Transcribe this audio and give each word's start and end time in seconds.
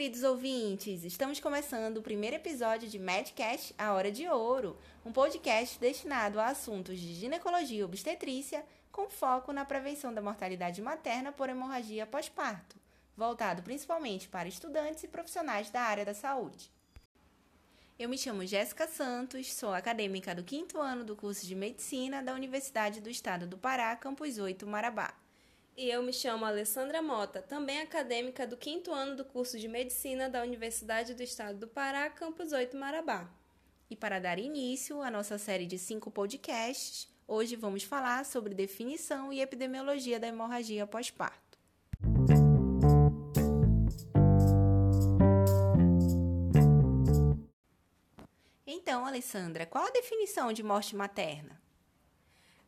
queridos 0.00 0.22
ouvintes! 0.22 1.04
Estamos 1.04 1.40
começando 1.40 1.98
o 1.98 2.02
primeiro 2.02 2.34
episódio 2.34 2.88
de 2.88 2.98
Medcast 2.98 3.74
A 3.76 3.92
Hora 3.92 4.10
de 4.10 4.26
Ouro, 4.26 4.78
um 5.04 5.12
podcast 5.12 5.78
destinado 5.78 6.40
a 6.40 6.46
assuntos 6.46 6.98
de 6.98 7.12
ginecologia 7.12 7.80
e 7.80 7.84
obstetrícia, 7.84 8.64
com 8.90 9.10
foco 9.10 9.52
na 9.52 9.62
prevenção 9.62 10.14
da 10.14 10.22
mortalidade 10.22 10.80
materna 10.80 11.32
por 11.32 11.50
hemorragia 11.50 12.06
pós-parto, 12.06 12.76
voltado 13.14 13.62
principalmente 13.62 14.26
para 14.26 14.48
estudantes 14.48 15.04
e 15.04 15.08
profissionais 15.08 15.68
da 15.68 15.82
área 15.82 16.06
da 16.06 16.14
saúde. 16.14 16.72
Eu 17.98 18.08
me 18.08 18.16
chamo 18.16 18.46
Jéssica 18.46 18.88
Santos, 18.88 19.52
sou 19.52 19.74
acadêmica 19.74 20.34
do 20.34 20.42
quinto 20.42 20.80
ano 20.80 21.04
do 21.04 21.14
curso 21.14 21.44
de 21.46 21.54
Medicina 21.54 22.22
da 22.22 22.32
Universidade 22.32 23.02
do 23.02 23.10
Estado 23.10 23.46
do 23.46 23.58
Pará, 23.58 23.94
Campus 23.96 24.38
8, 24.38 24.66
Marabá. 24.66 25.12
E 25.76 25.88
eu 25.88 26.02
me 26.02 26.12
chamo 26.12 26.44
Alessandra 26.44 27.00
Mota, 27.00 27.40
também 27.40 27.80
acadêmica 27.80 28.46
do 28.46 28.56
quinto 28.56 28.92
ano 28.92 29.16
do 29.16 29.24
curso 29.24 29.58
de 29.58 29.68
Medicina 29.68 30.28
da 30.28 30.42
Universidade 30.42 31.14
do 31.14 31.22
Estado 31.22 31.58
do 31.58 31.68
Pará, 31.68 32.10
Campus 32.10 32.52
8 32.52 32.76
Marabá. 32.76 33.30
E 33.88 33.96
para 33.96 34.20
dar 34.20 34.38
início 34.38 35.00
à 35.00 35.10
nossa 35.10 35.38
série 35.38 35.66
de 35.66 35.78
cinco 35.78 36.10
podcasts, 36.10 37.08
hoje 37.26 37.56
vamos 37.56 37.82
falar 37.82 38.24
sobre 38.24 38.54
definição 38.54 39.32
e 39.32 39.40
epidemiologia 39.40 40.20
da 40.20 40.28
hemorragia 40.28 40.86
pós-parto. 40.86 41.58
Então, 48.66 49.06
Alessandra, 49.06 49.66
qual 49.66 49.86
a 49.86 49.90
definição 49.90 50.52
de 50.52 50.62
morte 50.62 50.94
materna? 50.94 51.60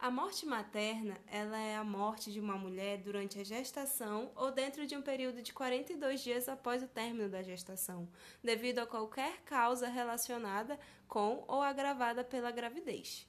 A 0.02 0.10
morte 0.10 0.44
materna, 0.44 1.16
ela 1.28 1.56
é 1.56 1.76
a 1.76 1.84
morte 1.84 2.32
de 2.32 2.40
uma 2.40 2.58
mulher 2.58 2.98
durante 2.98 3.38
a 3.38 3.44
gestação 3.44 4.32
ou 4.34 4.50
dentro 4.50 4.84
de 4.84 4.96
um 4.96 5.00
período 5.00 5.40
de 5.40 5.52
42 5.52 6.20
dias 6.20 6.48
após 6.48 6.82
o 6.82 6.88
término 6.88 7.28
da 7.28 7.40
gestação, 7.40 8.08
devido 8.42 8.80
a 8.80 8.86
qualquer 8.86 9.42
causa 9.42 9.86
relacionada 9.86 10.76
com 11.06 11.44
ou 11.46 11.62
agravada 11.62 12.24
pela 12.24 12.50
gravidez. 12.50 13.28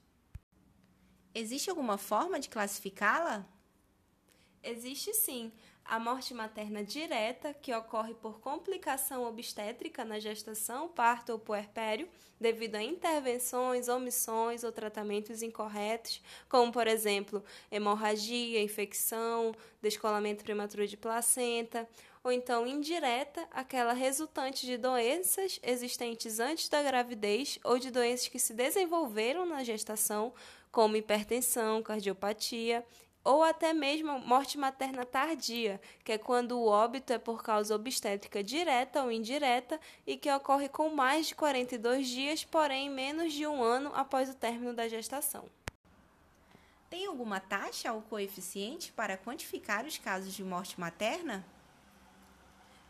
Existe 1.36 1.70
alguma 1.70 2.00
forma 2.00 2.40
de 2.40 2.50
classificá-la? 2.50 3.46
Existe 4.64 5.14
sim 5.14 5.52
a 5.86 6.00
morte 6.00 6.34
materna 6.34 6.84
direta, 6.84 7.54
que 7.54 7.74
ocorre 7.74 8.14
por 8.14 8.40
complicação 8.40 9.26
obstétrica 9.26 10.06
na 10.06 10.20
gestação, 10.20 10.88
parto 10.88 11.32
ou 11.32 11.40
puerpério, 11.40 12.08
devido 12.40 12.76
a 12.76 12.84
intervenções, 12.84 13.88
omissões 13.88 14.64
ou 14.64 14.72
tratamentos 14.72 15.42
incorretos, 15.42 16.22
como, 16.50 16.72
por 16.72 16.88
exemplo, 16.88 17.44
hemorragia, 17.72 18.62
infecção, 18.62 19.54
descolamento 19.82 20.44
prematuro 20.44 20.88
de 20.88 20.98
placenta, 20.98 21.88
ou 22.24 22.32
então 22.32 22.66
indireta, 22.66 23.46
aquela 23.52 23.94
resultante 23.94 24.66
de 24.66 24.78
doenças 24.78 25.60
existentes 25.62 26.40
antes 26.40 26.70
da 26.70 26.82
gravidez 26.82 27.60
ou 27.64 27.78
de 27.78 27.92
doenças 27.92 28.30
que 28.30 28.40
se 28.40 28.54
desenvolveram 28.54 29.46
na 29.46 29.64
gestação, 29.64 30.34
como 30.72 30.96
hipertensão, 30.96 31.84
cardiopatia 31.84 32.84
ou 33.24 33.44
até 33.44 33.74
mesmo 33.74 34.20
morte 34.20 34.58
materna 34.58 35.06
tardia, 35.06 35.80
que 36.04 36.12
é 36.12 36.18
quando 36.18 36.60
o 36.60 36.68
óbito 36.68 37.14
é 37.14 37.18
por 37.18 37.42
causa 37.42 37.76
obstétrica 37.76 38.44
direta 38.44 39.02
ou 39.02 39.12
indireta 39.12 39.80
e 40.06 40.18
que 40.18 40.32
ocorre 40.32 40.68
com 40.68 40.90
mais 40.90 41.28
de 41.28 41.36
42 41.36 42.08
dias, 42.08 42.44
porém 42.44 42.90
menos 42.90 43.34
de 43.34 43.48
um 43.48 43.64
ano 43.64 43.92
após 43.96 44.30
o 44.30 44.36
término 44.36 44.74
da 44.74 44.88
gestação. 44.88 45.46
Tem 46.90 47.06
alguma 47.08 47.40
taxa 47.40 47.92
ou 47.94 48.02
coeficiente 48.02 48.92
para 48.92 49.18
quantificar 49.18 49.86
os 49.86 49.98
casos 49.98 50.34
de 50.34 50.44
morte 50.44 50.80
materna? 50.80 51.44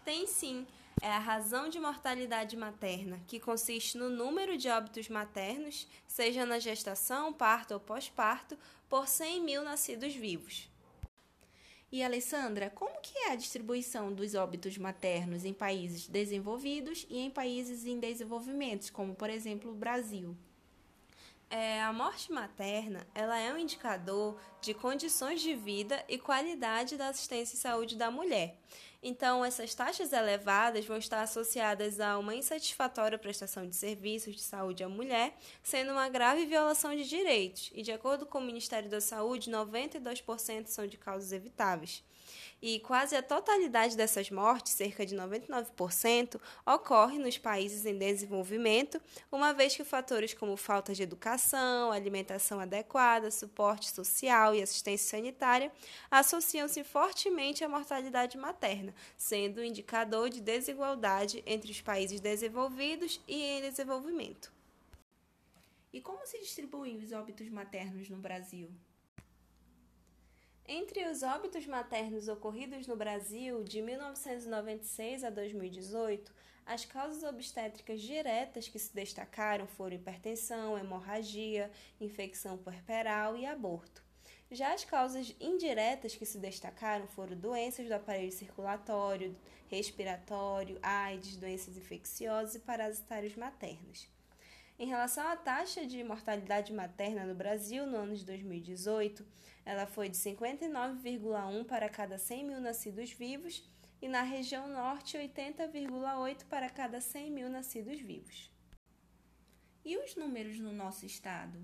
Tem 0.03 0.28
sim 0.28 0.68
é 1.04 1.12
a 1.12 1.20
razão 1.20 1.68
de 1.68 1.81
mortalidade 1.81 2.56
materna, 2.56 3.19
que 3.28 3.38
consiste 3.38 3.97
no 3.97 4.09
número 4.09 4.58
de 4.58 4.69
óbitos 4.69 5.09
maternos, 5.09 5.86
seja 6.08 6.46
na 6.46 6.59
gestação, 6.59 7.34
parto 7.34 7.74
ou 7.74 7.80
pós-parto, 7.80 8.58
por 8.88 9.06
100 9.06 9.42
mil 9.42 9.63
nascidos 9.63 10.16
vivos. 10.16 10.69
E 11.92 12.02
Alessandra, 12.02 12.69
como 12.69 13.02
que 13.02 13.18
é 13.18 13.31
a 13.34 13.36
distribuição 13.36 14.13
dos 14.13 14.34
óbitos 14.34 14.78
maternos 14.78 15.44
em 15.44 15.53
países 15.53 16.08
desenvolvidos 16.08 17.06
e 17.09 17.19
em 17.19 17.30
países 17.30 17.86
em 17.86 18.00
desenvolvimento, 18.00 18.90
como 18.94 19.13
por 19.13 19.30
exemplo 19.30 19.72
o 19.72 19.75
Brasil? 19.75 20.38
É, 21.50 21.84
a 21.84 21.92
morte 21.92 22.31
materna 22.31 23.06
ela 23.13 23.38
é 23.38 23.53
um 23.53 23.58
indicador 23.58 24.40
de 24.62 24.74
condições 24.74 25.42
de 25.42 25.53
vida 25.53 26.03
e 26.08 26.18
qualidade 26.18 26.96
da 26.96 27.09
assistência 27.09 27.56
e 27.56 27.59
saúde 27.59 27.97
da 27.97 28.09
mulher. 28.09 28.58
Então, 29.06 29.44
essas 29.44 29.75
taxas 29.75 30.14
elevadas 30.14 30.86
vão 30.86 30.96
estar 30.96 31.22
associadas 31.22 32.00
a 32.00 32.18
uma 32.18 32.34
insatisfatória 32.34 33.19
prestação 33.19 33.68
de 33.68 33.75
serviços 33.75 34.34
de 34.34 34.41
saúde 34.41 34.81
à 34.81 34.88
mulher, 34.88 35.36
sendo 35.62 35.91
uma 35.91 36.08
grave 36.08 36.46
violação 36.46 36.96
de 36.96 37.03
direitos, 37.03 37.69
e 37.75 37.81
de 37.81 37.92
acordo 37.92 38.25
com 38.25 38.38
o 38.38 38.42
Ministério 38.42 38.90
da 38.90 39.02
Saúde, 39.02 39.52
92% 39.52 40.68
são 40.68 40.88
de 40.88 40.97
causas 40.97 41.34
evitáveis. 41.34 42.02
E 42.62 42.80
quase 42.80 43.13
a 43.13 43.22
totalidade 43.22 43.97
dessas 43.97 44.31
mortes, 44.31 44.72
cerca 44.72 45.06
de 45.06 45.18
99%, 45.18 46.40
ocorre 46.66 47.18
nos 47.18 47.38
países 47.38 47.86
em 47.86 47.97
desenvolvimento, 47.97 49.02
uma 49.30 49.53
vez 49.53 49.75
que 49.75 49.84
fatores 49.84 50.34
como 50.34 50.56
falta 50.56 50.94
de 50.94 51.03
educação, 51.03 51.92
alimentação 51.92 52.62
adequada, 52.62 53.30
suporte 53.31 53.90
social 53.90 54.56
e 54.56 54.62
assistência 54.62 55.18
sanitária 55.18 55.74
associam-se 56.09 56.86
fortemente 56.86 57.66
à 57.66 57.68
mortalidade 57.68 58.38
materna, 58.38 58.93
sendo 59.18 59.62
um 59.62 59.64
indicador 59.64 60.30
de 60.30 60.42
desigualdade 60.42 61.44
entre 61.46 61.72
os 61.72 61.81
países 61.81 62.20
desenvolvidos 62.20 63.22
e 63.28 63.42
em 63.42 63.62
desenvolvimento. 63.62 64.52
E 65.92 66.02
como 66.02 66.26
se 66.26 66.40
distribuem 66.40 66.98
os 66.98 67.12
óbitos 67.12 67.48
maternos 67.50 68.09
no 68.09 68.18
Brasil? 68.18 68.70
Entre 70.66 71.06
os 71.08 71.24
óbitos 71.24 71.68
maternos 71.68 72.28
ocorridos 72.28 72.88
no 72.88 72.96
Brasil 72.96 73.64
de 73.64 73.81
1996 73.81 75.24
a 75.24 75.30
2018, 75.30 76.34
as 76.66 76.86
causas 76.86 77.24
obstétricas 77.24 78.02
diretas 78.02 78.70
que 78.70 78.80
se 78.80 78.96
destacaram 78.96 79.68
foram 79.68 79.98
hipertensão, 79.98 80.78
hemorragia, 80.78 81.70
infecção 82.00 82.58
puerperal 82.58 83.36
e 83.36 83.46
aborto. 83.46 84.02
Já 84.52 84.74
as 84.74 84.86
causas 84.86 85.36
indiretas 85.40 86.16
que 86.16 86.26
se 86.26 86.38
destacaram 86.38 87.08
foram 87.08 87.36
doenças 87.36 87.88
do 87.88 87.94
aparelho 87.94 88.31
circulatório, 88.31 89.36
respiratório, 89.68 90.78
AIDS, 90.81 91.38
doenças 91.38 91.76
infecciosas 91.76 92.56
e 92.56 92.59
parasitários 92.59 93.36
maternos. 93.36 94.08
Em 94.78 94.88
relação 94.88 95.28
à 95.28 95.36
taxa 95.36 95.86
de 95.86 96.04
mortalidade 96.04 96.74
materna 96.74 97.26
no 97.26 97.36
Brasil 97.36 97.86
no 97.86 97.98
ano 97.98 98.16
de 98.16 98.26
2018, 98.26 99.26
ela 99.66 99.86
foi 99.86 100.09
de 100.09 100.18
59,1 100.18 101.66
para 101.66 101.88
cada 101.90 102.18
100 102.18 102.44
mil 102.44 102.60
nascidos 102.60 103.12
vivos 103.12 103.64
e 104.02 104.08
na 104.08 104.22
região 104.22 104.68
norte 104.68 105.18
80,8 105.18 106.46
para 106.46 106.70
cada 106.70 107.00
100 107.00 107.31
mil 107.31 107.50
nascidos 107.50 108.02
vivos. 108.02 108.52
E 109.86 109.98
os 109.98 110.16
números 110.16 110.60
no 110.60 110.74
nosso 110.74 111.06
estado? 111.06 111.58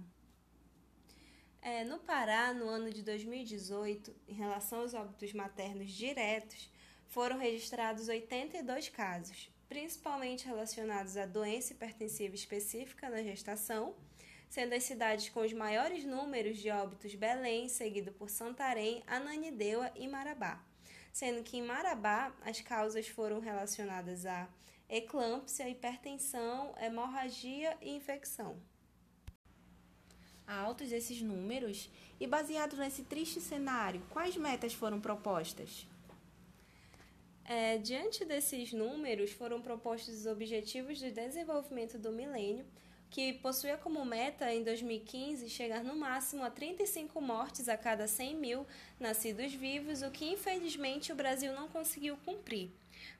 É, 1.61 1.83
no 1.83 1.99
Pará, 1.99 2.53
no 2.53 2.69
ano 2.69 2.89
de 2.89 3.03
2018, 3.03 4.15
em 4.29 4.33
relação 4.33 4.79
aos 4.79 4.93
óbitos 4.93 5.33
maternos 5.33 5.91
diretos, 5.91 6.71
foram 7.07 7.37
registrados 7.37 8.07
82 8.07 8.87
casos, 8.87 9.51
principalmente 9.67 10.45
relacionados 10.45 11.17
à 11.17 11.25
doença 11.25 11.73
hipertensiva 11.73 12.33
específica 12.33 13.09
na 13.09 13.21
gestação, 13.21 13.93
sendo 14.49 14.73
as 14.73 14.83
cidades 14.83 15.27
com 15.29 15.41
os 15.41 15.51
maiores 15.51 16.05
números 16.05 16.57
de 16.57 16.69
óbitos 16.69 17.13
Belém, 17.13 17.67
seguido 17.67 18.13
por 18.13 18.29
Santarém, 18.29 19.03
Ananindeua 19.05 19.91
e 19.95 20.07
Marabá. 20.07 20.63
Sendo 21.11 21.43
que 21.43 21.57
em 21.57 21.61
Marabá 21.61 22.33
as 22.41 22.61
causas 22.61 23.07
foram 23.09 23.39
relacionadas 23.41 24.25
a 24.25 24.47
eclâmpsia, 24.87 25.67
hipertensão, 25.67 26.73
hemorragia 26.79 27.77
e 27.81 27.89
infecção. 27.89 28.57
Altos 30.49 30.91
esses 30.91 31.21
números 31.21 31.89
e 32.19 32.25
baseado 32.25 32.75
nesse 32.75 33.03
triste 33.03 33.39
cenário, 33.39 34.01
quais 34.09 34.35
metas 34.35 34.73
foram 34.73 34.99
propostas? 34.99 35.85
É, 37.45 37.77
diante 37.77 38.25
desses 38.25 38.73
números, 38.73 39.31
foram 39.31 39.61
propostos 39.61 40.19
os 40.19 40.25
Objetivos 40.25 40.97
de 40.97 41.11
Desenvolvimento 41.11 41.97
do 41.97 42.11
Milênio, 42.11 42.65
que 43.09 43.33
possuía 43.33 43.77
como 43.77 44.05
meta, 44.05 44.53
em 44.53 44.63
2015, 44.63 45.49
chegar 45.49 45.83
no 45.83 45.95
máximo 45.95 46.43
a 46.43 46.49
35 46.49 47.19
mortes 47.19 47.67
a 47.67 47.77
cada 47.77 48.07
100 48.07 48.35
mil 48.35 48.67
nascidos 48.99 49.53
vivos, 49.53 50.01
o 50.01 50.11
que 50.11 50.25
infelizmente 50.25 51.11
o 51.11 51.15
Brasil 51.15 51.53
não 51.53 51.67
conseguiu 51.67 52.17
cumprir. 52.25 52.71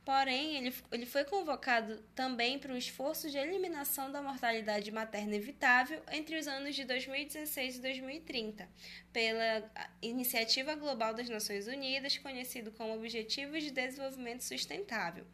Porém, 0.04 0.58
ele, 0.58 0.74
ele 0.92 1.06
foi 1.06 1.24
convocado 1.24 2.04
também 2.16 2.58
para 2.58 2.74
o 2.74 2.78
esforço 2.78 3.30
de 3.30 3.38
eliminação 3.38 4.12
da 4.12 4.22
mortalidade 4.22 4.92
materna 4.92 5.36
evitável 5.36 6.02
entre 6.12 6.38
os 6.38 6.48
anos 6.48 6.76
de 6.76 6.84
2016 6.84 7.78
e 7.78 7.82
2030, 7.82 8.68
pela 9.14 9.72
Iniciativa 10.02 10.76
Global 10.76 11.14
das 11.14 11.30
Nações 11.30 11.68
Unidas, 11.68 12.18
conhecido 12.18 12.72
como 12.72 12.96
Objetivos 12.96 13.64
de 13.64 13.72
Desenvolvimento 13.72 14.42
Sustentável. 14.42 15.26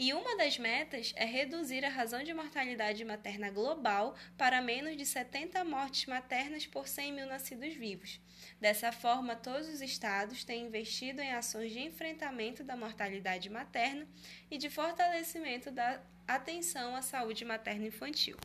E 0.00 0.14
uma 0.14 0.36
das 0.36 0.56
metas 0.56 1.12
é 1.16 1.24
reduzir 1.24 1.84
a 1.84 1.88
razão 1.88 2.22
de 2.22 2.32
mortalidade 2.32 3.04
materna 3.04 3.50
global 3.50 4.14
para 4.36 4.62
menos 4.62 4.96
de 4.96 5.04
70 5.04 5.64
mortes 5.64 6.06
maternas 6.06 6.64
por 6.64 6.86
100 6.86 7.12
mil 7.12 7.26
nascidos 7.26 7.74
vivos. 7.74 8.20
Dessa 8.60 8.92
forma, 8.92 9.34
todos 9.34 9.66
os 9.66 9.80
estados 9.80 10.44
têm 10.44 10.66
investido 10.66 11.20
em 11.20 11.32
ações 11.32 11.72
de 11.72 11.80
enfrentamento 11.80 12.62
da 12.62 12.76
mortalidade 12.76 13.50
materna 13.50 14.06
e 14.48 14.56
de 14.56 14.70
fortalecimento 14.70 15.68
da 15.72 16.00
atenção 16.28 16.94
à 16.94 17.02
saúde 17.02 17.44
materno-infantil. 17.44 18.36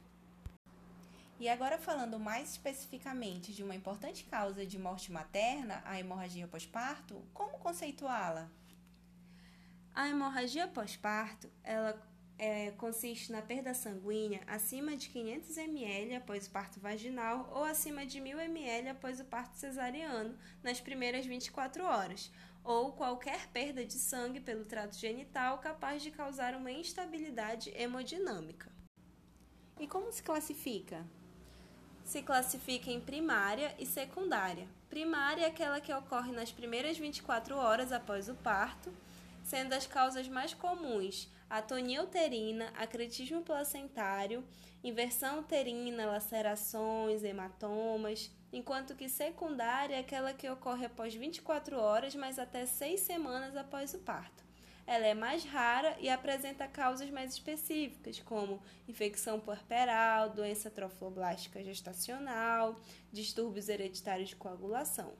E 1.39 1.47
agora 1.47 1.77
falando 1.77 2.19
mais 2.19 2.53
especificamente 2.53 3.53
de 3.53 3.61
uma 3.61 3.75
importante 3.75 4.23
causa 4.23 4.65
de 4.65 4.79
morte 4.79 5.11
materna, 5.11 5.83
a 5.85 5.99
hemorragia 5.99 6.47
pós-parto, 6.47 7.23
como 7.31 7.59
conceituá-la? 7.59 8.49
A 9.95 10.09
hemorragia 10.09 10.67
pós-parto, 10.67 11.47
ela 11.63 11.95
é, 12.39 12.71
consiste 12.71 13.31
na 13.31 13.43
perda 13.43 13.75
sanguínea 13.75 14.41
acima 14.47 14.97
de 14.97 15.07
500 15.07 15.55
ml 15.55 16.15
após 16.15 16.47
o 16.47 16.49
parto 16.49 16.79
vaginal 16.79 17.47
ou 17.53 17.63
acima 17.63 18.03
de 18.03 18.19
1000 18.19 18.39
ml 18.39 18.89
após 18.89 19.19
o 19.19 19.25
parto 19.25 19.55
cesariano 19.55 20.35
nas 20.63 20.81
primeiras 20.81 21.27
24 21.27 21.85
horas, 21.85 22.31
ou 22.63 22.93
qualquer 22.93 23.47
perda 23.49 23.85
de 23.85 23.93
sangue 23.93 24.39
pelo 24.39 24.65
trato 24.65 24.95
genital 24.95 25.59
capaz 25.59 26.01
de 26.01 26.09
causar 26.09 26.55
uma 26.55 26.71
instabilidade 26.71 27.71
hemodinâmica. 27.75 28.71
E 29.79 29.87
como 29.87 30.11
se 30.11 30.23
classifica? 30.23 31.05
Se 32.03 32.23
classifica 32.23 32.89
em 32.89 32.99
primária 32.99 33.75
e 33.77 33.85
secundária. 33.85 34.67
Primária 34.89 35.43
é 35.43 35.47
aquela 35.47 35.79
que 35.79 35.93
ocorre 35.93 36.31
nas 36.31 36.51
primeiras 36.51 36.97
24 36.97 37.55
horas 37.55 37.91
após 37.91 38.27
o 38.27 38.33
parto 38.33 38.91
sendo 39.43 39.73
as 39.73 39.85
causas 39.85 40.27
mais 40.27 40.53
comuns 40.53 41.31
atonia 41.57 42.01
uterina, 42.01 42.73
acretismo 42.75 43.43
placentário, 43.43 44.43
inversão 44.83 45.39
uterina, 45.39 46.07
lacerações, 46.07 47.23
hematomas, 47.23 48.31
enquanto 48.51 48.95
que 48.95 49.07
secundária 49.07 49.95
é 49.95 49.99
aquela 49.99 50.33
que 50.33 50.49
ocorre 50.49 50.85
após 50.85 51.13
24 51.13 51.77
horas, 51.79 52.15
mas 52.15 52.39
até 52.39 52.65
6 52.65 52.99
semanas 53.01 53.55
após 53.55 53.93
o 53.93 53.99
parto. 53.99 54.43
Ela 54.87 55.05
é 55.05 55.13
mais 55.13 55.45
rara 55.45 55.95
e 55.99 56.09
apresenta 56.09 56.67
causas 56.67 57.09
mais 57.11 57.33
específicas, 57.33 58.19
como 58.19 58.59
infecção 58.87 59.39
puerperal, 59.39 60.31
doença 60.31 60.71
trofoblástica 60.71 61.63
gestacional, 61.63 62.79
distúrbios 63.11 63.69
hereditários 63.69 64.29
de 64.29 64.35
coagulação. 64.35 65.13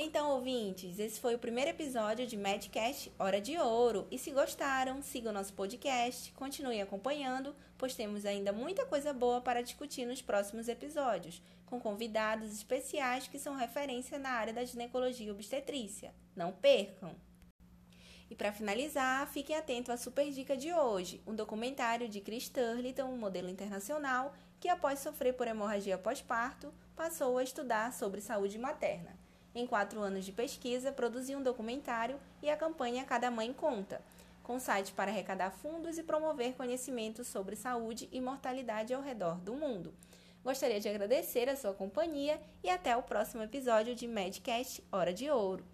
Então, 0.00 0.30
ouvintes, 0.30 1.00
esse 1.00 1.18
foi 1.18 1.34
o 1.34 1.40
primeiro 1.40 1.72
episódio 1.72 2.24
de 2.24 2.36
Madcast 2.36 3.12
Hora 3.18 3.40
de 3.40 3.58
Ouro. 3.58 4.06
E 4.12 4.16
se 4.16 4.30
gostaram, 4.30 5.02
sigam 5.02 5.32
nosso 5.32 5.52
podcast, 5.54 6.30
continuem 6.34 6.80
acompanhando, 6.80 7.52
pois 7.76 7.96
temos 7.96 8.24
ainda 8.24 8.52
muita 8.52 8.86
coisa 8.86 9.12
boa 9.12 9.40
para 9.40 9.60
discutir 9.60 10.06
nos 10.06 10.22
próximos 10.22 10.68
episódios, 10.68 11.42
com 11.66 11.80
convidados 11.80 12.52
especiais 12.52 13.26
que 13.26 13.40
são 13.40 13.56
referência 13.56 14.20
na 14.20 14.30
área 14.30 14.52
da 14.52 14.64
ginecologia 14.64 15.32
obstetrícia. 15.32 16.14
Não 16.36 16.52
percam! 16.52 17.16
E 18.30 18.36
para 18.36 18.52
finalizar, 18.52 19.26
fiquem 19.26 19.56
atentos 19.56 19.90
à 19.90 19.96
super 19.96 20.30
dica 20.30 20.56
de 20.56 20.72
hoje, 20.72 21.20
um 21.26 21.34
documentário 21.34 22.08
de 22.08 22.20
Chris 22.20 22.48
Turlington, 22.48 23.06
um 23.06 23.18
modelo 23.18 23.48
internacional, 23.48 24.32
que 24.60 24.68
após 24.68 25.00
sofrer 25.00 25.34
por 25.34 25.48
hemorragia 25.48 25.98
pós-parto, 25.98 26.72
passou 26.94 27.36
a 27.36 27.42
estudar 27.42 27.92
sobre 27.92 28.20
saúde 28.20 28.60
materna. 28.60 29.18
Em 29.54 29.66
quatro 29.66 30.00
anos 30.00 30.24
de 30.24 30.32
pesquisa, 30.32 30.92
produziu 30.92 31.38
um 31.38 31.42
documentário 31.42 32.18
e 32.42 32.50
a 32.50 32.56
campanha 32.56 33.04
Cada 33.04 33.30
Mãe 33.30 33.52
Conta, 33.52 34.00
com 34.42 34.58
site 34.58 34.92
para 34.92 35.10
arrecadar 35.10 35.50
fundos 35.50 35.98
e 35.98 36.02
promover 36.02 36.54
conhecimento 36.54 37.24
sobre 37.24 37.56
saúde 37.56 38.08
e 38.12 38.20
mortalidade 38.20 38.94
ao 38.94 39.02
redor 39.02 39.38
do 39.40 39.54
mundo. 39.54 39.92
Gostaria 40.44 40.80
de 40.80 40.88
agradecer 40.88 41.48
a 41.48 41.56
sua 41.56 41.74
companhia 41.74 42.40
e 42.62 42.70
até 42.70 42.96
o 42.96 43.02
próximo 43.02 43.42
episódio 43.42 43.94
de 43.94 44.06
Medcast 44.06 44.82
Hora 44.90 45.12
de 45.12 45.28
Ouro. 45.28 45.64